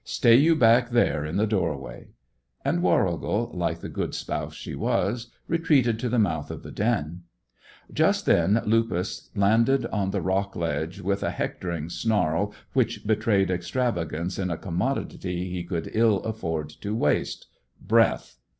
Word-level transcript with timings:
"Stay 0.03 0.33
you 0.35 0.55
back 0.55 0.89
there 0.89 1.23
in 1.23 1.37
the 1.37 1.45
doorway." 1.45 2.07
And 2.65 2.81
Warrigal, 2.81 3.51
like 3.53 3.81
the 3.81 3.87
good 3.87 4.15
spouse 4.15 4.55
she 4.55 4.73
was, 4.73 5.29
retreated 5.47 5.99
to 5.99 6.09
the 6.09 6.17
mouth 6.17 6.49
of 6.49 6.63
the 6.63 6.71
den. 6.71 7.21
Just 7.93 8.25
then 8.25 8.63
Lupus 8.65 9.29
landed 9.35 9.85
on 9.91 10.09
the 10.09 10.23
rock 10.23 10.55
ledge 10.55 11.01
with 11.01 11.21
a 11.21 11.29
hectoring 11.29 11.87
snarl 11.87 12.51
which 12.73 13.05
betrayed 13.05 13.51
extravagance 13.51 14.39
in 14.39 14.49
a 14.49 14.57
commodity 14.57 15.51
he 15.51 15.63
could 15.63 15.91
ill 15.93 16.23
afford 16.23 16.69
to 16.71 16.95
waste 16.95 17.45
breath. 17.79 18.39